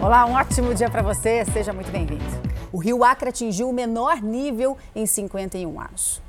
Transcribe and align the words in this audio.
Olá, 0.00 0.24
um 0.26 0.34
ótimo 0.34 0.72
dia 0.76 0.88
para 0.88 1.02
você, 1.02 1.44
seja 1.46 1.72
muito 1.72 1.90
bem-vindo. 1.90 2.22
O 2.70 2.78
Rio 2.78 3.02
Acre 3.02 3.30
atingiu 3.30 3.68
o 3.68 3.72
menor 3.72 4.22
nível 4.22 4.78
em 4.94 5.04
51 5.04 5.80
anos. 5.80 6.22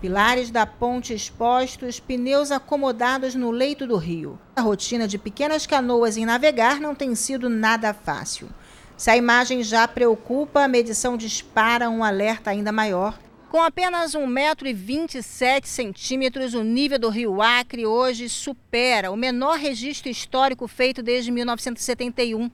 Pilares 0.00 0.50
da 0.50 0.66
ponte 0.66 1.14
expostos, 1.14 2.00
pneus 2.00 2.50
acomodados 2.50 3.36
no 3.36 3.52
leito 3.52 3.86
do 3.86 3.96
rio. 3.96 4.36
A 4.56 4.60
rotina 4.60 5.06
de 5.06 5.18
pequenas 5.18 5.68
canoas 5.68 6.16
em 6.16 6.26
navegar 6.26 6.80
não 6.80 6.96
tem 6.96 7.14
sido 7.14 7.48
nada 7.48 7.94
fácil. 7.94 8.48
Se 8.96 9.08
a 9.08 9.16
imagem 9.16 9.62
já 9.62 9.86
preocupa, 9.86 10.64
a 10.64 10.68
medição 10.68 11.16
dispara 11.16 11.88
um 11.88 12.02
alerta 12.02 12.50
ainda 12.50 12.72
maior. 12.72 13.16
Com 13.48 13.62
apenas 13.62 14.16
1,27m, 14.16 16.58
o 16.58 16.64
nível 16.64 16.98
do 16.98 17.08
rio 17.08 17.40
Acre 17.40 17.86
hoje 17.86 18.28
supera 18.28 19.12
o 19.12 19.16
menor 19.16 19.58
registro 19.58 20.10
histórico 20.10 20.66
feito 20.66 21.04
desde 21.04 21.30
1971 21.30 22.50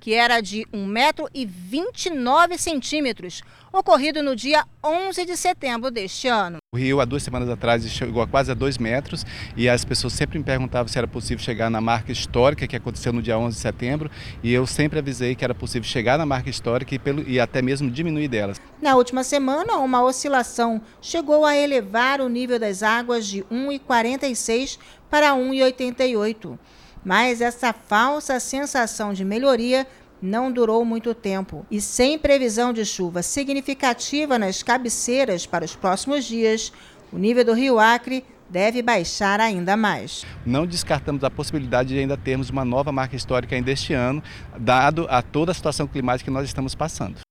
que 0.00 0.14
era 0.14 0.40
de 0.40 0.64
1,29m, 0.72 3.42
ocorrido 3.72 4.22
no 4.22 4.36
dia 4.36 4.64
11 4.82 5.26
de 5.26 5.36
setembro 5.36 5.90
deste 5.90 6.28
ano. 6.28 6.56
O 6.72 6.78
rio, 6.78 7.00
há 7.00 7.04
duas 7.04 7.22
semanas 7.22 7.48
atrás, 7.48 7.88
chegou 7.90 8.22
a 8.22 8.26
quase 8.26 8.50
a 8.50 8.54
2 8.54 8.78
metros 8.78 9.24
e 9.56 9.68
as 9.68 9.84
pessoas 9.84 10.12
sempre 10.12 10.38
me 10.38 10.44
perguntavam 10.44 10.88
se 10.88 10.98
era 10.98 11.06
possível 11.06 11.44
chegar 11.44 11.70
na 11.70 11.80
marca 11.80 12.12
histórica 12.12 12.66
que 12.66 12.76
aconteceu 12.76 13.12
no 13.12 13.22
dia 13.22 13.38
11 13.38 13.56
de 13.56 13.62
setembro 13.62 14.10
e 14.42 14.52
eu 14.52 14.66
sempre 14.66 14.98
avisei 14.98 15.34
que 15.34 15.44
era 15.44 15.54
possível 15.54 15.88
chegar 15.88 16.18
na 16.18 16.26
marca 16.26 16.50
histórica 16.50 16.94
e, 16.94 16.98
pelo, 16.98 17.28
e 17.28 17.40
até 17.40 17.60
mesmo 17.60 17.90
diminuir 17.90 18.28
delas. 18.28 18.60
Na 18.80 18.94
última 18.94 19.24
semana, 19.24 19.78
uma 19.78 20.02
oscilação 20.02 20.80
chegou 21.00 21.44
a 21.44 21.56
elevar 21.56 22.20
o 22.20 22.28
nível 22.28 22.58
das 22.58 22.82
águas 22.82 23.26
de 23.26 23.42
1,46 23.44 24.78
para 25.10 25.32
1,88. 25.32 26.58
Mas 27.06 27.40
essa 27.40 27.72
falsa 27.72 28.40
sensação 28.40 29.12
de 29.12 29.24
melhoria 29.24 29.86
não 30.20 30.50
durou 30.50 30.84
muito 30.84 31.14
tempo 31.14 31.64
e, 31.70 31.80
sem 31.80 32.18
previsão 32.18 32.72
de 32.72 32.84
chuva 32.84 33.22
significativa 33.22 34.36
nas 34.36 34.60
cabeceiras 34.60 35.46
para 35.46 35.64
os 35.64 35.76
próximos 35.76 36.24
dias, 36.24 36.72
o 37.12 37.16
nível 37.16 37.44
do 37.44 37.52
rio 37.52 37.78
Acre 37.78 38.24
deve 38.50 38.82
baixar 38.82 39.38
ainda 39.38 39.76
mais. 39.76 40.26
Não 40.44 40.66
descartamos 40.66 41.22
a 41.22 41.30
possibilidade 41.30 41.90
de 41.90 42.00
ainda 42.00 42.16
termos 42.16 42.50
uma 42.50 42.64
nova 42.64 42.90
marca 42.90 43.14
histórica 43.14 43.54
ainda 43.54 43.70
este 43.70 43.94
ano, 43.94 44.20
dado 44.58 45.06
a 45.08 45.22
toda 45.22 45.52
a 45.52 45.54
situação 45.54 45.86
climática 45.86 46.28
que 46.28 46.34
nós 46.34 46.46
estamos 46.48 46.74
passando. 46.74 47.25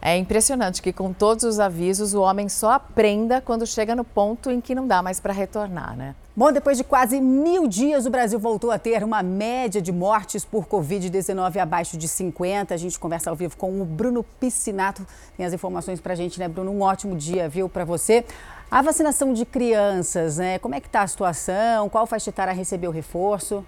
É 0.00 0.16
impressionante 0.16 0.80
que, 0.80 0.92
com 0.92 1.12
todos 1.12 1.44
os 1.44 1.58
avisos, 1.58 2.14
o 2.14 2.22
homem 2.22 2.48
só 2.48 2.72
aprenda 2.72 3.40
quando 3.40 3.66
chega 3.66 3.96
no 3.96 4.04
ponto 4.04 4.50
em 4.50 4.60
que 4.60 4.74
não 4.74 4.86
dá 4.86 5.02
mais 5.02 5.18
para 5.18 5.32
retornar, 5.32 5.96
né? 5.96 6.14
Bom, 6.36 6.52
depois 6.52 6.78
de 6.78 6.84
quase 6.84 7.20
mil 7.20 7.66
dias, 7.66 8.06
o 8.06 8.10
Brasil 8.10 8.38
voltou 8.38 8.70
a 8.70 8.78
ter 8.78 9.02
uma 9.02 9.24
média 9.24 9.82
de 9.82 9.90
mortes 9.90 10.44
por 10.44 10.66
Covid-19 10.66 11.56
abaixo 11.56 11.96
de 11.96 12.06
50. 12.06 12.72
A 12.72 12.76
gente 12.76 12.96
conversa 12.96 13.28
ao 13.28 13.34
vivo 13.34 13.56
com 13.56 13.82
o 13.82 13.84
Bruno 13.84 14.24
Piscinato. 14.38 15.04
Tem 15.36 15.44
as 15.44 15.52
informações 15.52 16.00
para 16.00 16.12
a 16.12 16.16
gente, 16.16 16.38
né, 16.38 16.46
Bruno? 16.46 16.70
Um 16.70 16.82
ótimo 16.82 17.16
dia, 17.16 17.48
viu, 17.48 17.68
para 17.68 17.84
você. 17.84 18.24
A 18.70 18.80
vacinação 18.80 19.32
de 19.32 19.44
crianças, 19.44 20.36
né? 20.36 20.60
Como 20.60 20.76
é 20.76 20.80
que 20.80 20.86
está 20.86 21.02
a 21.02 21.08
situação? 21.08 21.88
Qual 21.88 22.06
faixa 22.06 22.30
etária 22.30 22.52
recebeu 22.52 22.92
reforço? 22.92 23.64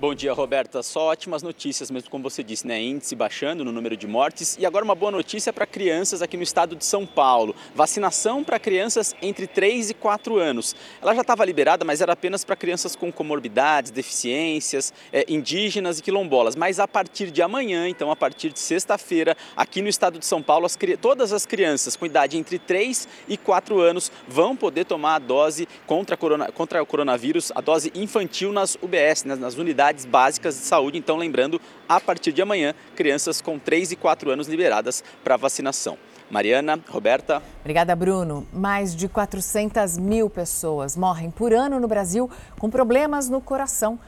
Bom 0.00 0.14
dia, 0.14 0.32
Roberta. 0.32 0.82
Só 0.82 1.08
ótimas 1.08 1.42
notícias, 1.42 1.90
mesmo 1.90 2.08
como 2.08 2.24
você 2.24 2.42
disse, 2.42 2.66
né? 2.66 2.80
Índice 2.80 3.14
baixando 3.14 3.62
no 3.62 3.70
número 3.70 3.94
de 3.98 4.06
mortes. 4.06 4.56
E 4.58 4.64
agora 4.64 4.82
uma 4.82 4.94
boa 4.94 5.12
notícia 5.12 5.52
para 5.52 5.66
crianças 5.66 6.22
aqui 6.22 6.38
no 6.38 6.42
estado 6.42 6.74
de 6.74 6.86
São 6.86 7.04
Paulo. 7.04 7.54
Vacinação 7.74 8.42
para 8.42 8.58
crianças 8.58 9.14
entre 9.20 9.46
3 9.46 9.90
e 9.90 9.94
4 9.94 10.38
anos. 10.38 10.74
Ela 11.02 11.14
já 11.14 11.20
estava 11.20 11.44
liberada, 11.44 11.84
mas 11.84 12.00
era 12.00 12.14
apenas 12.14 12.44
para 12.44 12.56
crianças 12.56 12.96
com 12.96 13.12
comorbidades, 13.12 13.90
deficiências, 13.90 14.90
é, 15.12 15.26
indígenas 15.28 15.98
e 15.98 16.02
quilombolas. 16.02 16.56
Mas 16.56 16.80
a 16.80 16.88
partir 16.88 17.30
de 17.30 17.42
amanhã, 17.42 17.86
então 17.86 18.10
a 18.10 18.16
partir 18.16 18.54
de 18.54 18.58
sexta-feira, 18.58 19.36
aqui 19.54 19.82
no 19.82 19.88
estado 19.90 20.18
de 20.18 20.24
São 20.24 20.40
Paulo, 20.40 20.64
as, 20.64 20.78
todas 20.98 21.30
as 21.30 21.44
crianças 21.44 21.94
com 21.94 22.06
idade 22.06 22.38
entre 22.38 22.58
3 22.58 23.06
e 23.28 23.36
4 23.36 23.78
anos 23.78 24.10
vão 24.26 24.56
poder 24.56 24.86
tomar 24.86 25.16
a 25.16 25.18
dose 25.18 25.68
contra, 25.86 26.16
corona, 26.16 26.50
contra 26.50 26.82
o 26.82 26.86
coronavírus, 26.86 27.52
a 27.54 27.60
dose 27.60 27.92
infantil 27.94 28.50
nas 28.50 28.76
UBS, 28.76 29.24
né, 29.24 29.34
nas 29.34 29.56
unidades 29.58 29.89
unidades 29.90 30.06
básicas 30.06 30.54
de 30.54 30.62
saúde. 30.62 30.98
Então, 30.98 31.16
lembrando, 31.16 31.60
a 31.88 32.00
partir 32.00 32.32
de 32.32 32.40
amanhã, 32.40 32.74
crianças 32.94 33.40
com 33.40 33.58
3 33.58 33.92
e 33.92 33.96
4 33.96 34.30
anos 34.30 34.46
liberadas 34.46 35.02
para 35.24 35.36
vacinação. 35.36 35.98
Mariana, 36.30 36.78
Roberta. 36.88 37.42
Obrigada, 37.60 37.94
Bruno. 37.96 38.46
Mais 38.52 38.94
de 38.94 39.08
400 39.08 39.98
mil 39.98 40.30
pessoas 40.30 40.96
morrem 40.96 41.30
por 41.30 41.52
ano 41.52 41.80
no 41.80 41.88
Brasil 41.88 42.30
com 42.58 42.70
problemas 42.70 43.28
no 43.28 43.40
coração. 43.40 43.98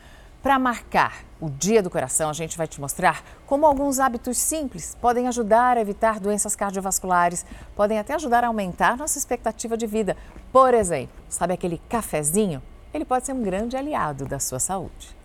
Para 0.41 0.59
marcar 0.59 1.25
o 1.41 1.49
Dia 1.49 1.81
do 1.83 1.91
Coração, 1.91 2.29
a 2.29 2.33
gente 2.33 2.59
vai 2.59 2.67
te 2.67 2.81
mostrar 2.81 3.23
como 3.47 3.65
alguns 3.65 4.01
hábitos 4.01 4.39
simples 4.39 4.97
podem 5.01 5.29
ajudar 5.29 5.77
a 5.77 5.81
evitar 5.81 6.19
doenças 6.19 6.57
cardiovasculares, 6.57 7.47
podem 7.77 7.99
até 7.99 8.15
ajudar 8.15 8.43
a 8.43 8.49
aumentar 8.49 8.97
nossa 8.97 9.19
expectativa 9.19 9.77
de 9.77 9.87
vida. 9.87 10.17
Por 10.53 10.75
exemplo, 10.75 11.15
sabe 11.29 11.55
aquele 11.55 11.81
cafezinho? 11.89 12.61
Ele 12.93 13.05
pode 13.05 13.27
ser 13.27 13.33
um 13.33 13.43
grande 13.43 13.77
aliado 13.77 14.25
da 14.27 14.41
sua 14.41 14.59
saúde. 14.59 15.22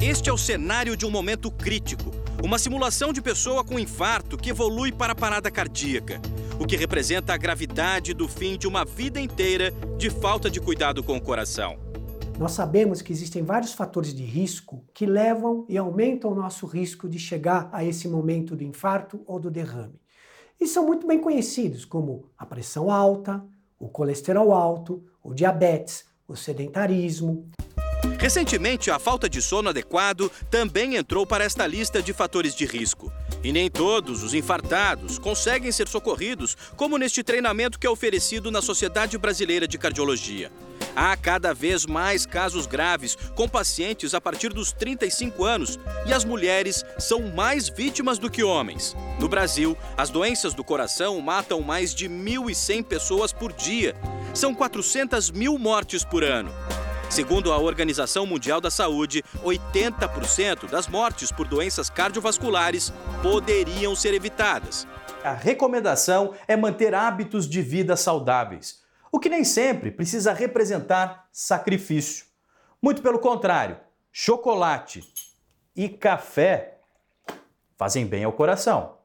Este 0.00 0.30
é 0.30 0.32
o 0.32 0.38
cenário 0.38 0.96
de 0.96 1.04
um 1.04 1.10
momento 1.10 1.50
crítico. 1.50 2.12
Uma 2.40 2.56
simulação 2.56 3.12
de 3.12 3.20
pessoa 3.20 3.64
com 3.64 3.80
infarto 3.80 4.36
que 4.36 4.50
evolui 4.50 4.92
para 4.92 5.12
parada 5.12 5.50
cardíaca, 5.50 6.20
o 6.60 6.64
que 6.64 6.76
representa 6.76 7.34
a 7.34 7.36
gravidade 7.36 8.14
do 8.14 8.28
fim 8.28 8.56
de 8.56 8.68
uma 8.68 8.84
vida 8.84 9.20
inteira 9.20 9.72
de 9.98 10.08
falta 10.08 10.48
de 10.48 10.60
cuidado 10.60 11.02
com 11.02 11.16
o 11.16 11.20
coração. 11.20 11.76
Nós 12.38 12.52
sabemos 12.52 13.02
que 13.02 13.12
existem 13.12 13.42
vários 13.42 13.72
fatores 13.72 14.14
de 14.14 14.22
risco 14.22 14.84
que 14.94 15.04
levam 15.04 15.66
e 15.68 15.76
aumentam 15.76 16.30
o 16.30 16.34
nosso 16.36 16.64
risco 16.64 17.08
de 17.08 17.18
chegar 17.18 17.68
a 17.72 17.84
esse 17.84 18.06
momento 18.06 18.54
do 18.54 18.62
infarto 18.62 19.20
ou 19.26 19.40
do 19.40 19.50
derrame. 19.50 20.00
E 20.60 20.68
são 20.68 20.86
muito 20.86 21.08
bem 21.08 21.20
conhecidos, 21.20 21.84
como 21.84 22.30
a 22.38 22.46
pressão 22.46 22.88
alta, 22.88 23.44
o 23.80 23.88
colesterol 23.88 24.52
alto, 24.52 25.02
o 25.20 25.34
diabetes, 25.34 26.04
o 26.28 26.36
sedentarismo. 26.36 27.50
Recentemente, 28.18 28.90
a 28.90 28.98
falta 28.98 29.28
de 29.28 29.42
sono 29.42 29.68
adequado 29.68 30.30
também 30.50 30.96
entrou 30.96 31.26
para 31.26 31.44
esta 31.44 31.66
lista 31.66 32.02
de 32.02 32.12
fatores 32.12 32.54
de 32.54 32.64
risco. 32.64 33.12
E 33.42 33.52
nem 33.52 33.70
todos 33.70 34.22
os 34.22 34.34
infartados 34.34 35.18
conseguem 35.18 35.70
ser 35.70 35.88
socorridos, 35.88 36.56
como 36.76 36.98
neste 36.98 37.22
treinamento 37.22 37.78
que 37.78 37.86
é 37.86 37.90
oferecido 37.90 38.50
na 38.50 38.62
Sociedade 38.62 39.16
Brasileira 39.16 39.66
de 39.66 39.78
Cardiologia. 39.78 40.50
Há 40.96 41.16
cada 41.16 41.54
vez 41.54 41.86
mais 41.86 42.26
casos 42.26 42.66
graves 42.66 43.16
com 43.36 43.48
pacientes 43.48 44.14
a 44.14 44.20
partir 44.20 44.52
dos 44.52 44.72
35 44.72 45.44
anos 45.44 45.78
e 46.06 46.12
as 46.12 46.24
mulheres 46.24 46.84
são 46.98 47.22
mais 47.28 47.68
vítimas 47.68 48.18
do 48.18 48.28
que 48.28 48.42
homens. 48.42 48.96
No 49.20 49.28
Brasil, 49.28 49.76
as 49.96 50.10
doenças 50.10 50.54
do 50.54 50.64
coração 50.64 51.20
matam 51.20 51.60
mais 51.60 51.94
de 51.94 52.08
1.100 52.08 52.82
pessoas 52.82 53.32
por 53.32 53.52
dia. 53.52 53.94
São 54.34 54.52
400 54.52 55.30
mil 55.30 55.56
mortes 55.56 56.04
por 56.04 56.24
ano. 56.24 56.52
Segundo 57.10 57.52
a 57.52 57.58
Organização 57.58 58.26
Mundial 58.26 58.60
da 58.60 58.70
Saúde, 58.70 59.24
80% 59.42 60.68
das 60.68 60.86
mortes 60.86 61.32
por 61.32 61.48
doenças 61.48 61.88
cardiovasculares 61.88 62.92
poderiam 63.22 63.96
ser 63.96 64.12
evitadas. 64.12 64.86
A 65.24 65.32
recomendação 65.32 66.34
é 66.46 66.56
manter 66.56 66.94
hábitos 66.94 67.48
de 67.48 67.62
vida 67.62 67.96
saudáveis, 67.96 68.82
o 69.10 69.18
que 69.18 69.28
nem 69.28 69.42
sempre 69.42 69.90
precisa 69.90 70.32
representar 70.32 71.26
sacrifício. 71.32 72.26
Muito 72.80 73.02
pelo 73.02 73.18
contrário, 73.18 73.78
chocolate 74.12 75.02
e 75.74 75.88
café 75.88 76.78
fazem 77.76 78.06
bem 78.06 78.24
ao 78.24 78.32
coração. 78.32 78.98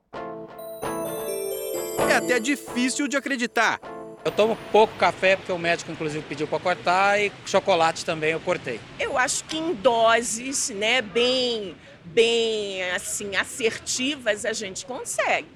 É 2.09 2.15
até 2.15 2.39
difícil 2.39 3.07
de 3.07 3.17
acreditar, 3.17 3.79
eu 4.25 4.31
tomo 4.31 4.57
pouco 4.71 4.95
café 4.97 5.35
porque 5.35 5.51
o 5.51 5.57
médico 5.57 5.91
inclusive 5.91 6.23
pediu 6.27 6.47
para 6.47 6.59
cortar 6.59 7.19
e 7.19 7.31
chocolate 7.45 8.05
também 8.05 8.31
eu 8.31 8.39
cortei. 8.39 8.79
Eu 8.99 9.17
acho 9.17 9.43
que 9.45 9.57
em 9.57 9.73
doses, 9.73 10.69
né, 10.69 11.01
bem 11.01 11.75
bem 12.05 12.83
assim 12.91 13.35
assertivas 13.35 14.45
a 14.45 14.53
gente 14.53 14.85
consegue. 14.85 15.47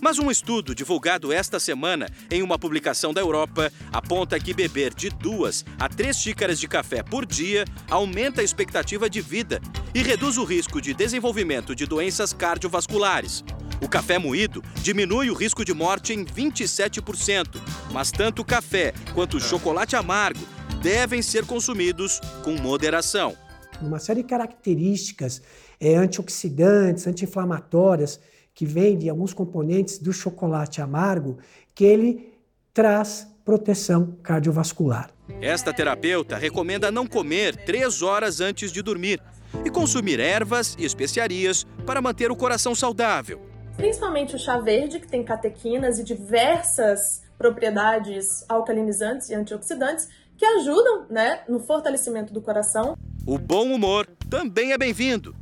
Mas 0.00 0.18
um 0.18 0.32
estudo 0.32 0.74
divulgado 0.74 1.32
esta 1.32 1.60
semana 1.60 2.08
em 2.28 2.42
uma 2.42 2.58
publicação 2.58 3.14
da 3.14 3.20
Europa 3.20 3.72
aponta 3.92 4.38
que 4.40 4.52
beber 4.52 4.92
de 4.92 5.08
duas 5.08 5.64
a 5.78 5.88
três 5.88 6.16
xícaras 6.16 6.58
de 6.58 6.66
café 6.66 7.04
por 7.04 7.24
dia 7.24 7.64
aumenta 7.88 8.40
a 8.40 8.44
expectativa 8.44 9.08
de 9.08 9.20
vida 9.20 9.60
e 9.94 10.02
reduz 10.02 10.38
o 10.38 10.44
risco 10.44 10.80
de 10.80 10.92
desenvolvimento 10.92 11.72
de 11.72 11.86
doenças 11.86 12.32
cardiovasculares. 12.32 13.44
O 13.82 13.88
café 13.88 14.16
moído 14.16 14.62
diminui 14.76 15.28
o 15.28 15.34
risco 15.34 15.64
de 15.64 15.74
morte 15.74 16.12
em 16.12 16.24
27%, 16.24 17.60
mas 17.90 18.12
tanto 18.12 18.40
o 18.40 18.44
café 18.44 18.94
quanto 19.12 19.38
o 19.38 19.40
chocolate 19.40 19.96
amargo 19.96 20.38
devem 20.80 21.20
ser 21.20 21.44
consumidos 21.44 22.20
com 22.44 22.52
moderação. 22.52 23.36
Uma 23.80 23.98
série 23.98 24.22
de 24.22 24.28
características 24.28 25.42
é, 25.80 25.96
antioxidantes, 25.96 27.08
anti-inflamatórias, 27.08 28.20
que 28.54 28.64
vêm 28.64 28.96
de 28.96 29.10
alguns 29.10 29.34
componentes 29.34 29.98
do 29.98 30.12
chocolate 30.12 30.80
amargo, 30.80 31.38
que 31.74 31.84
ele 31.84 32.32
traz 32.72 33.26
proteção 33.44 34.16
cardiovascular. 34.22 35.10
Esta 35.40 35.72
terapeuta 35.72 36.36
recomenda 36.36 36.92
não 36.92 37.04
comer 37.04 37.56
três 37.56 38.00
horas 38.00 38.40
antes 38.40 38.70
de 38.70 38.80
dormir 38.80 39.20
e 39.64 39.70
consumir 39.70 40.20
ervas 40.20 40.76
e 40.78 40.84
especiarias 40.84 41.66
para 41.84 42.00
manter 42.00 42.30
o 42.30 42.36
coração 42.36 42.76
saudável. 42.76 43.51
Principalmente 43.76 44.36
o 44.36 44.38
chá 44.38 44.58
verde, 44.58 45.00
que 45.00 45.08
tem 45.08 45.24
catequinas 45.24 45.98
e 45.98 46.04
diversas 46.04 47.22
propriedades 47.38 48.44
alcalinizantes 48.48 49.30
e 49.30 49.34
antioxidantes 49.34 50.08
que 50.36 50.44
ajudam 50.44 51.06
né, 51.08 51.42
no 51.48 51.60
fortalecimento 51.60 52.32
do 52.32 52.40
coração. 52.40 52.96
O 53.26 53.38
bom 53.38 53.72
humor 53.72 54.06
também 54.28 54.72
é 54.72 54.78
bem-vindo. 54.78 55.34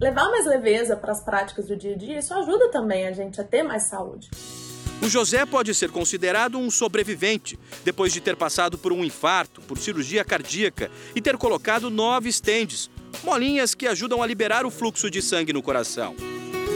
Levar 0.00 0.30
mais 0.30 0.46
leveza 0.46 0.96
para 0.96 1.12
as 1.12 1.24
práticas 1.24 1.66
do 1.66 1.76
dia 1.76 1.94
a 1.94 1.96
dia, 1.96 2.18
isso 2.18 2.32
ajuda 2.32 2.70
também 2.70 3.06
a 3.06 3.12
gente 3.12 3.40
a 3.40 3.44
ter 3.44 3.62
mais 3.62 3.84
saúde. 3.84 4.30
O 5.02 5.08
José 5.08 5.46
pode 5.46 5.74
ser 5.74 5.90
considerado 5.90 6.58
um 6.58 6.70
sobrevivente 6.70 7.58
depois 7.84 8.12
de 8.12 8.20
ter 8.20 8.36
passado 8.36 8.76
por 8.76 8.92
um 8.92 9.04
infarto, 9.04 9.60
por 9.60 9.78
cirurgia 9.78 10.24
cardíaca 10.24 10.90
e 11.14 11.20
ter 11.20 11.36
colocado 11.36 11.88
nove 11.88 12.28
estendes, 12.28 12.90
molinhas 13.22 13.74
que 13.74 13.86
ajudam 13.86 14.22
a 14.22 14.26
liberar 14.26 14.66
o 14.66 14.70
fluxo 14.70 15.08
de 15.08 15.22
sangue 15.22 15.52
no 15.52 15.62
coração. 15.62 16.16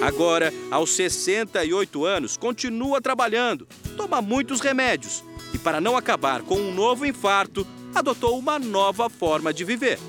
Agora, 0.02 0.52
aos 0.69 0.90
68 0.96 2.04
anos, 2.04 2.37
continua 2.37 3.00
trabalhando, 3.00 3.69
toma 3.96 4.20
muitos 4.20 4.60
remédios 4.60 5.25
e, 5.54 5.58
para 5.58 5.81
não 5.81 5.96
acabar 5.96 6.43
com 6.43 6.56
um 6.56 6.75
novo 6.75 7.06
infarto, 7.06 7.64
adotou 7.94 8.37
uma 8.37 8.58
nova 8.58 9.08
forma 9.08 9.54
de 9.54 9.64
viver. 9.64 10.00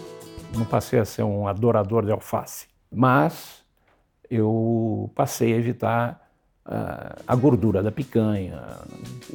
Não 0.51 0.65
passei 0.65 0.99
a 0.99 1.05
ser 1.05 1.21
um 1.21 1.47
adorador 1.47 2.03
de 2.03 2.11
alface, 2.11 2.65
mas 2.91 3.63
eu 4.31 5.11
passei 5.13 5.53
a 5.53 5.57
evitar 5.57 6.27
uh, 6.65 7.21
a 7.27 7.35
gordura 7.35 7.83
da 7.83 7.91
picanha, 7.91 8.63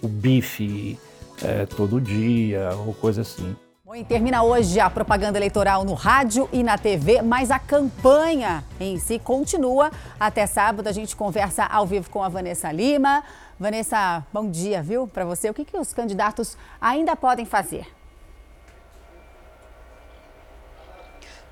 o 0.02 0.08
bife 0.08 0.99
uh, 1.34 1.75
todo 1.76 2.00
dia 2.00 2.70
ou 2.84 2.93
coisa 2.94 3.20
assim. 3.20 3.54
Bom, 3.88 4.05
termina 4.05 4.43
hoje 4.43 4.79
a 4.79 4.90
propaganda 4.90 5.38
eleitoral 5.38 5.82
no 5.82 5.94
rádio 5.94 6.46
e 6.52 6.62
na 6.62 6.76
TV, 6.76 7.23
mas 7.23 7.50
a 7.50 7.58
campanha 7.58 8.62
em 8.79 8.99
si 8.99 9.19
continua. 9.19 9.90
Até 10.20 10.46
sábado 10.46 10.87
a 10.88 10.93
gente 10.93 11.17
conversa 11.17 11.64
ao 11.64 11.87
vivo 11.87 12.11
com 12.11 12.23
a 12.23 12.29
Vanessa 12.29 12.70
Lima. 12.70 13.25
Vanessa, 13.58 14.23
bom 14.31 14.50
dia, 14.50 14.82
viu? 14.82 15.08
Para 15.08 15.25
você, 15.25 15.49
o 15.49 15.55
que, 15.55 15.64
que 15.64 15.75
os 15.75 15.94
candidatos 15.94 16.55
ainda 16.79 17.17
podem 17.17 17.46
fazer? 17.46 17.87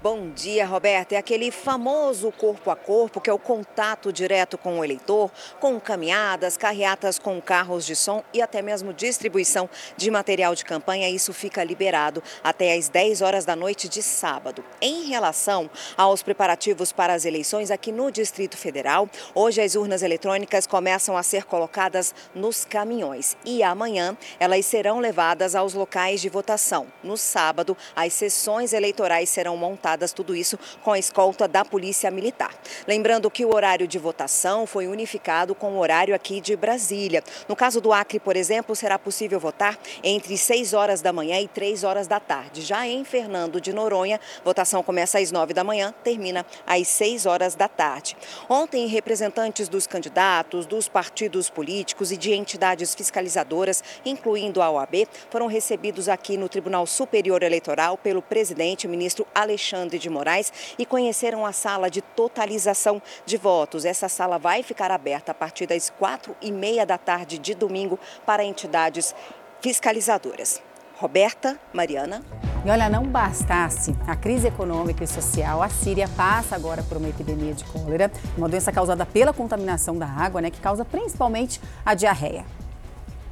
Bom 0.09 0.31
dia, 0.31 0.65
Roberta. 0.65 1.17
É 1.17 1.19
aquele 1.19 1.51
famoso 1.51 2.31
corpo 2.31 2.71
a 2.71 2.77
corpo, 2.77 3.21
que 3.21 3.29
é 3.29 3.33
o 3.33 3.41
contato 3.41 4.13
direto 4.13 4.57
com 4.57 4.79
o 4.79 4.85
eleitor, 4.85 5.33
com 5.59 5.81
caminhadas, 5.81 6.57
carreatas 6.57 7.19
com 7.19 7.41
carros 7.41 7.85
de 7.85 7.97
som 7.97 8.23
e 8.33 8.41
até 8.41 8.63
mesmo 8.63 8.93
distribuição 8.93 9.69
de 9.97 10.09
material 10.09 10.55
de 10.55 10.65
campanha. 10.65 11.11
Isso 11.11 11.33
fica 11.33 11.65
liberado 11.65 12.23
até 12.45 12.75
às 12.75 12.89
10 12.89 13.21
horas 13.21 13.45
da 13.45 13.57
noite 13.57 13.89
de 13.89 14.01
sábado. 14.01 14.65
Em 14.81 15.09
relação 15.09 15.69
aos 15.97 16.23
preparativos 16.23 16.93
para 16.93 17.13
as 17.13 17.25
eleições 17.25 17.73
aqui 17.73 17.91
no 17.91 18.09
Distrito 18.13 18.57
Federal, 18.57 19.11
hoje 19.35 19.61
as 19.61 19.75
urnas 19.75 20.05
eletrônicas 20.05 20.69
começam 20.69 21.17
a 21.17 21.23
ser 21.25 21.47
colocadas 21.47 22.15
nos 22.33 22.65
caminhões 22.65 23.37
e 23.45 23.61
amanhã 23.61 24.17
elas 24.39 24.67
serão 24.67 25.01
levadas 25.01 25.57
aos 25.57 25.75
locais 25.75 26.21
de 26.21 26.29
votação. 26.29 26.87
No 27.03 27.17
sábado, 27.17 27.77
as 27.97 28.13
sessões 28.13 28.73
eleitorais 28.73 29.29
serão 29.29 29.57
montadas 29.57 29.96
tudo 30.13 30.35
isso 30.35 30.59
com 30.83 30.93
a 30.93 30.99
escolta 30.99 31.49
da 31.49 31.65
Polícia 31.65 32.11
Militar. 32.11 32.55
Lembrando 32.87 33.31
que 33.31 33.45
o 33.45 33.55
horário 33.55 33.87
de 33.87 33.99
votação 33.99 34.67
foi 34.67 34.87
unificado 34.87 35.55
com 35.55 35.73
o 35.73 35.79
horário 35.79 36.15
aqui 36.15 36.41
de 36.41 36.57
Brasília. 36.57 37.23
No 37.49 37.57
caso 37.57 37.81
do 37.81 37.93
Acre, 37.93 38.19
por 38.19 38.37
exemplo, 38.37 38.75
será 38.75 38.99
possível 38.99 39.39
votar 39.39 39.79
entre 40.03 40.37
6 40.37 40.73
horas 40.75 41.01
da 41.01 41.13
manhã 41.13 41.41
e 41.41 41.49
3 41.49 41.85
horas 41.85 42.07
da 42.07 42.21
tarde. 42.21 42.63
Já 42.63 42.87
em 42.87 43.05
Fernando 43.05 43.61
de 43.61 43.73
Noronha, 43.73 44.21
votação 44.45 44.83
começa 44.83 45.19
às 45.19 45.31
9 45.31 45.55
da 45.55 45.65
manhã, 45.65 45.95
termina 46.03 46.45
às 46.67 46.89
6 46.89 47.27
horas 47.27 47.55
da 47.55 47.69
tarde. 47.69 48.17
Ontem, 48.49 48.87
representantes 48.87 49.69
dos 49.69 49.87
candidatos, 49.87 50.67
dos 50.67 50.89
partidos 50.89 51.49
políticos 51.49 52.11
e 52.13 52.17
de 52.17 52.33
entidades 52.33 52.95
fiscalizadoras, 52.95 53.83
incluindo 54.05 54.61
a 54.61 54.71
OAB, 54.71 55.07
foram 55.31 55.47
recebidos 55.47 56.09
aqui 56.09 56.37
no 56.37 56.49
Tribunal 56.49 56.87
Superior 56.87 57.43
Eleitoral 57.43 57.97
pelo 57.97 58.21
presidente, 58.23 58.89
ministro 58.89 59.27
Alexandre 59.35 59.76
Alexandre 59.77 59.99
de 59.99 60.09
Moraes 60.09 60.53
e 60.79 60.87
conheceram 60.87 61.45
a 61.45 61.53
sala 61.53 61.91
de 61.91 62.01
totalização 62.01 63.01
de 63.27 63.37
votos. 63.37 63.85
Essa 63.85 64.09
sala 64.09 64.39
vai 64.39 64.63
ficar 64.63 64.91
aberta 64.91 65.33
a 65.33 65.35
partir 65.35 65.67
das 65.67 65.91
quatro 65.91 66.35
e 66.41 66.51
meia 66.51 66.87
da 66.87 66.97
tarde 66.97 67.39
de 67.39 67.55
domingo 67.55 67.99
para 68.25 68.43
entidades 68.43 69.15
fiscalizadoras. 69.61 70.63
Roberta, 70.97 71.61
Mariana. 71.75 72.23
E 72.65 72.71
olha, 72.71 72.89
não 72.89 73.05
bastasse 73.05 73.95
a 74.07 74.17
crise 74.17 74.49
econômica 74.49 75.05
e 75.05 75.07
social, 75.07 75.63
a 75.63 75.69
Síria 75.69 76.09
passa 76.17 76.57
agora 76.57 76.83
por 76.83 76.97
uma 76.97 77.09
epidemia 77.09 77.53
de 77.53 77.65
cólera, 77.65 78.11
uma 78.37 78.49
doença 78.49 78.73
causada 78.73 79.05
pela 79.05 79.33
contaminação 79.33 79.99
da 79.99 80.07
água, 80.07 80.41
né, 80.41 80.51
que 80.51 80.61
causa 80.61 80.85
principalmente 80.85 81.61
a 81.85 81.95
diarreia. 81.95 82.47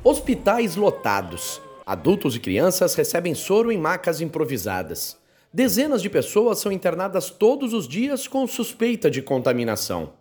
Hospitais 0.04 0.76
lotados. 0.76 1.60
Adultos 1.86 2.36
e 2.36 2.40
crianças 2.40 2.94
recebem 2.94 3.34
soro 3.34 3.72
em 3.72 3.78
macas 3.78 4.20
improvisadas. 4.20 5.23
Dezenas 5.54 6.02
de 6.02 6.10
pessoas 6.10 6.58
são 6.58 6.72
internadas 6.72 7.30
todos 7.30 7.72
os 7.72 7.86
dias 7.86 8.26
com 8.26 8.44
suspeita 8.44 9.08
de 9.08 9.22
contaminação. 9.22 10.14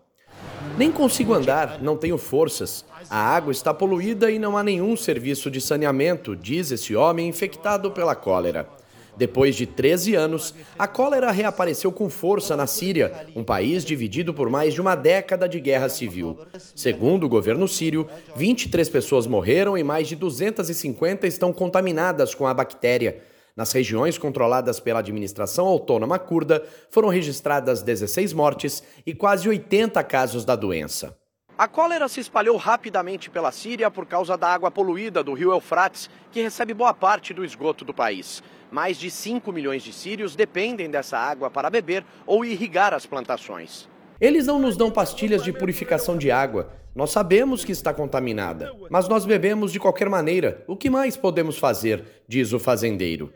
Nem 0.77 0.91
consigo 0.91 1.33
andar, 1.33 1.81
não 1.81 1.97
tenho 1.97 2.19
forças. 2.19 2.85
A 3.09 3.18
água 3.18 3.51
está 3.51 3.74
poluída 3.74 4.30
e 4.30 4.38
não 4.38 4.56
há 4.56 4.63
nenhum 4.63 4.95
serviço 4.95 5.50
de 5.50 5.59
saneamento, 5.59 6.35
diz 6.35 6.69
esse 6.69 6.95
homem 6.95 7.27
infectado 7.27 7.89
pela 7.89 8.15
cólera. 8.15 8.69
Depois 9.18 9.56
de 9.56 9.65
13 9.65 10.13
anos, 10.13 10.53
a 10.77 10.88
cólera 10.88 11.31
reapareceu 11.31 11.91
com 11.91 12.12
força 12.12 12.56
na 12.56 12.68
Síria, 12.68 13.25
um 13.35 13.44
país 13.44 13.83
dividido 13.83 14.35
por 14.35 14.51
mais 14.51 14.75
de 14.75 14.81
uma 14.81 14.94
década 14.94 15.50
de 15.50 15.59
guerra 15.59 15.89
civil. 15.89 16.41
Segundo 16.75 17.24
o 17.24 17.30
governo 17.30 17.68
sírio, 17.68 18.07
23 18.35 18.88
pessoas 18.88 19.25
morreram 19.25 19.75
e 19.75 19.83
mais 19.83 20.07
de 20.07 20.15
250 20.15 21.25
estão 21.25 21.51
contaminadas 21.51 22.35
com 22.35 22.45
a 22.45 22.53
bactéria. 22.53 23.32
Nas 23.55 23.71
regiões 23.71 24.17
controladas 24.17 24.79
pela 24.79 25.00
administração 25.00 25.67
autônoma 25.67 26.17
curda, 26.17 26.65
foram 26.89 27.09
registradas 27.09 27.83
16 27.83 28.33
mortes 28.33 28.81
e 29.05 29.13
quase 29.13 29.47
80 29.47 30.03
casos 30.03 30.44
da 30.44 30.55
doença. 30.55 31.15
A 31.55 31.67
cólera 31.67 32.07
se 32.07 32.19
espalhou 32.19 32.57
rapidamente 32.57 33.29
pela 33.29 33.51
Síria 33.51 33.91
por 33.91 34.07
causa 34.07 34.35
da 34.35 34.47
água 34.47 34.71
poluída 34.71 35.23
do 35.23 35.33
rio 35.33 35.51
Eufrates, 35.51 36.09
que 36.31 36.41
recebe 36.41 36.73
boa 36.73 36.95
parte 36.95 37.31
do 37.31 37.45
esgoto 37.45 37.85
do 37.85 37.94
país. 37.94 38.41
Mais 38.71 38.97
de 38.97 39.11
5 39.11 39.51
milhões 39.51 39.83
de 39.83 39.94
sírios 39.94 40.35
dependem 40.35 40.89
dessa 40.89 41.15
água 41.15 41.51
para 41.51 41.69
beber 41.69 42.03
ou 42.25 42.44
irrigar 42.44 42.91
as 42.91 43.06
plantações. 43.06 43.87
Eles 44.19 44.47
não 44.47 44.57
nos 44.57 44.75
dão 44.75 44.89
pastilhas 44.89 45.44
de 45.44 45.54
purificação 45.54 46.18
de 46.18 46.31
água. 46.31 46.71
Nós 46.95 47.11
sabemos 47.11 47.63
que 47.63 47.71
está 47.71 47.94
contaminada, 47.94 48.71
mas 48.89 49.07
nós 49.07 49.23
bebemos 49.23 49.71
de 49.71 49.80
qualquer 49.80 50.09
maneira. 50.09 50.63
O 50.68 50.75
que 50.75 50.89
mais 50.89 51.16
podemos 51.16 51.59
fazer? 51.59 52.04
diz 52.28 52.51
o 52.51 52.57
fazendeiro. 52.57 53.31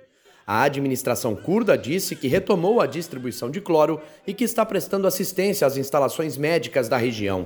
A 0.48 0.64
administração 0.64 1.36
curda 1.36 1.78
disse 1.78 2.16
que 2.16 2.30
retomou 2.30 2.80
a 2.80 2.88
distribuição 2.88 3.52
de 3.52 3.60
cloro 3.60 4.00
e 4.26 4.34
que 4.34 4.46
está 4.46 4.66
prestando 4.66 5.06
assistência 5.06 5.68
às 5.68 5.76
instalações 5.76 6.38
médicas 6.38 6.88
da 6.88 6.96
região. 6.96 7.46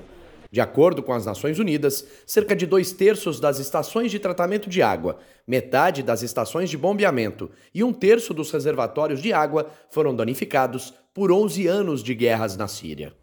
De 0.52 0.62
acordo 0.62 1.02
com 1.02 1.12
as 1.12 1.26
Nações 1.26 1.58
Unidas, 1.58 2.06
cerca 2.28 2.56
de 2.56 2.68
dois 2.68 2.92
terços 2.92 3.40
das 3.40 3.58
estações 3.58 4.12
de 4.12 4.20
tratamento 4.20 4.70
de 4.70 4.84
água, 4.84 5.18
metade 5.48 6.04
das 6.04 6.22
estações 6.22 6.70
de 6.70 6.78
bombeamento 6.78 7.50
e 7.74 7.84
um 7.84 7.92
terço 7.92 8.36
dos 8.36 8.52
reservatórios 8.52 9.20
de 9.20 9.34
água 9.34 9.66
foram 9.90 10.16
danificados 10.16 10.94
por 11.12 11.32
11 11.32 11.66
anos 11.66 12.04
de 12.04 12.14
guerras 12.14 12.56
na 12.56 12.68
Síria. 12.68 13.14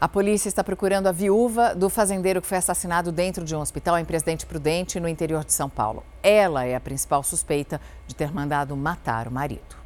A 0.00 0.08
polícia 0.08 0.48
está 0.48 0.64
procurando 0.64 1.08
a 1.08 1.12
viúva 1.12 1.74
do 1.74 1.90
fazendeiro 1.90 2.40
que 2.40 2.48
foi 2.48 2.56
assassinado 2.56 3.12
dentro 3.12 3.44
de 3.44 3.54
um 3.54 3.60
hospital 3.60 3.98
em 3.98 4.04
Presidente 4.04 4.46
Prudente, 4.46 4.98
no 4.98 5.06
interior 5.06 5.44
de 5.44 5.52
São 5.52 5.68
Paulo. 5.68 6.02
Ela 6.22 6.64
é 6.64 6.74
a 6.74 6.80
principal 6.80 7.22
suspeita 7.22 7.78
de 8.06 8.14
ter 8.14 8.32
mandado 8.32 8.74
matar 8.74 9.28
o 9.28 9.30
marido. 9.30 9.76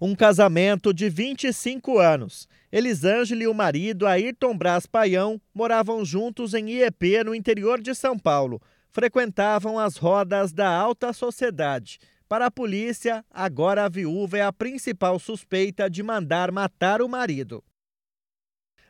Um 0.00 0.14
casamento 0.14 0.94
de 0.94 1.10
25 1.10 1.98
anos. 1.98 2.48
Elisângela 2.72 3.42
e 3.42 3.46
o 3.46 3.52
marido, 3.52 4.06
Ayrton 4.06 4.56
Braz 4.56 4.86
Paião, 4.86 5.38
moravam 5.52 6.02
juntos 6.02 6.54
em 6.54 6.70
IEP, 6.70 7.24
no 7.24 7.34
interior 7.34 7.78
de 7.78 7.94
São 7.94 8.18
Paulo. 8.18 8.62
Frequentavam 8.90 9.78
as 9.78 9.98
rodas 9.98 10.54
da 10.54 10.70
alta 10.70 11.12
sociedade. 11.12 11.98
Para 12.26 12.46
a 12.46 12.50
polícia, 12.50 13.22
agora 13.30 13.84
a 13.84 13.90
viúva 13.90 14.38
é 14.38 14.42
a 14.42 14.52
principal 14.52 15.18
suspeita 15.18 15.90
de 15.90 16.02
mandar 16.02 16.50
matar 16.50 17.02
o 17.02 17.08
marido. 17.08 17.62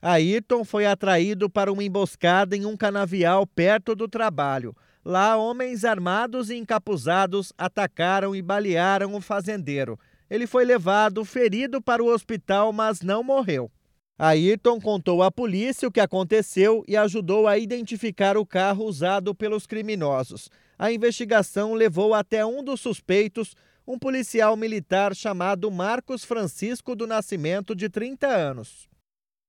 Ayrton 0.01 0.65
foi 0.65 0.87
atraído 0.87 1.51
para 1.51 1.73
uma 1.73 1.83
emboscada 1.83 2.57
em 2.57 2.65
um 2.65 2.77
canavial 2.77 3.47
perto 3.47 3.95
do 3.95 4.07
trabalho. 4.07 4.75
Lá, 5.05 5.37
homens 5.37 5.85
armados 5.85 6.51
e 6.51 6.57
encapuzados 6.57 7.53
atacaram 7.57 8.35
e 8.37 8.43
balearam 8.43 9.15
o 9.15 9.21
fazendeiro. 9.21 9.99
Ele 10.31 10.47
foi 10.47 10.65
levado 10.65 11.25
ferido 11.25 11.81
para 11.81 12.03
o 12.03 12.13
hospital, 12.13 12.73
mas 12.73 13.01
não 13.01 13.23
morreu. 13.23 13.71
Ayrton 14.19 14.81
contou 14.81 15.23
à 15.23 15.31
polícia 15.31 15.87
o 15.89 15.93
que 15.93 16.01
aconteceu 16.01 16.85
e 16.89 16.97
ajudou 16.97 17.47
a 17.47 17.57
identificar 17.57 18.37
o 18.37 18.45
carro 18.45 18.85
usado 18.85 19.35
pelos 19.35 19.67
criminosos. 19.67 20.51
A 20.79 20.93
investigação 20.93 21.75
levou 21.75 22.15
até 22.15 22.45
um 22.45 22.63
dos 22.63 22.81
suspeitos, 22.81 23.55
um 23.87 23.99
policial 23.99 24.57
militar 24.57 25.15
chamado 25.15 25.71
Marcos 25.71 26.25
Francisco 26.25 26.95
do 26.95 27.07
Nascimento, 27.07 27.75
de 27.75 27.89
30 27.89 28.27
anos. 28.27 28.89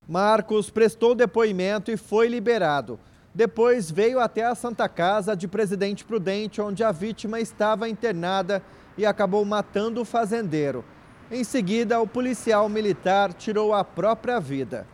Marcos 0.10 0.72
prestou 0.72 1.14
depoimento 1.14 1.92
e 1.92 1.96
foi 1.96 2.28
liberado. 2.28 3.00
Depois 3.32 3.92
veio 3.92 4.20
até 4.20 4.44
a 4.44 4.56
Santa 4.56 4.90
Casa 4.90 5.36
de 5.36 5.48
Presidente 5.48 6.04
Prudente, 6.04 6.60
onde 6.60 6.84
a 6.84 6.92
vítima 6.92 7.40
estava 7.40 7.88
internada 7.88 8.60
e 8.98 9.06
acabou 9.06 9.46
matando 9.46 10.02
o 10.02 10.06
fazendeiro. 10.06 10.84
Em 11.30 11.44
seguida, 11.44 12.02
o 12.02 12.08
policial 12.08 12.68
militar 12.68 13.32
tirou 13.34 13.72
a 13.72 13.84
própria 13.84 14.40
vida. 14.40 14.88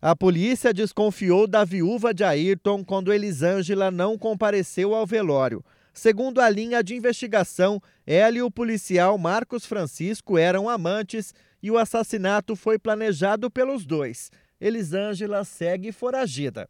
A 0.00 0.16
polícia 0.16 0.72
desconfiou 0.72 1.46
da 1.46 1.62
viúva 1.62 2.14
de 2.14 2.24
Ayrton 2.24 2.82
quando 2.82 3.12
Elisângela 3.12 3.90
não 3.90 4.16
compareceu 4.16 4.94
ao 4.94 5.04
velório. 5.04 5.62
Segundo 5.92 6.40
a 6.40 6.48
linha 6.48 6.82
de 6.82 6.94
investigação, 6.94 7.82
ela 8.06 8.38
e 8.38 8.42
o 8.42 8.50
policial 8.50 9.18
Marcos 9.18 9.66
Francisco 9.66 10.38
eram 10.38 10.70
amantes 10.70 11.34
e 11.62 11.70
o 11.70 11.78
assassinato 11.78 12.54
foi 12.54 12.78
planejado 12.78 13.50
pelos 13.50 13.84
dois. 13.84 14.30
Elisângela 14.60 15.44
segue 15.44 15.92
foragida. 15.92 16.68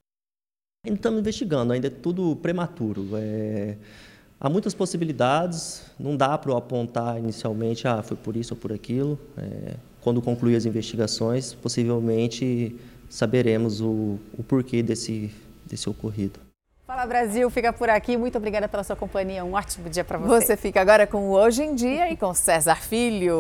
Ainda 0.84 0.96
estamos 0.96 1.20
investigando, 1.20 1.72
ainda 1.72 1.88
é 1.88 1.90
tudo 1.90 2.36
prematuro. 2.36 3.08
É... 3.14 3.76
Há 4.40 4.48
muitas 4.48 4.74
possibilidades, 4.74 5.82
não 5.98 6.16
dá 6.16 6.38
para 6.38 6.56
apontar 6.56 7.18
inicialmente, 7.18 7.88
ah, 7.88 8.02
foi 8.02 8.16
por 8.16 8.36
isso 8.36 8.54
ou 8.54 8.60
por 8.60 8.72
aquilo. 8.72 9.18
É... 9.36 9.74
Quando 10.00 10.22
concluir 10.22 10.56
as 10.56 10.64
investigações, 10.64 11.54
possivelmente 11.54 12.76
saberemos 13.10 13.80
o, 13.80 14.18
o 14.36 14.42
porquê 14.46 14.82
desse, 14.82 15.30
desse 15.66 15.88
ocorrido. 15.88 16.48
Fala 16.88 17.04
Brasil, 17.04 17.50
fica 17.50 17.70
por 17.70 17.90
aqui. 17.90 18.16
Muito 18.16 18.38
obrigada 18.38 18.66
pela 18.66 18.82
sua 18.82 18.96
companhia. 18.96 19.44
Um 19.44 19.52
ótimo 19.52 19.90
dia 19.90 20.02
para 20.02 20.16
você. 20.16 20.46
Você 20.46 20.56
fica 20.56 20.80
agora 20.80 21.06
com 21.06 21.28
o 21.28 21.32
Hoje 21.32 21.62
em 21.62 21.74
Dia 21.74 22.10
e 22.10 22.16
com 22.16 22.32
César 22.32 22.76
Filho. 22.76 23.36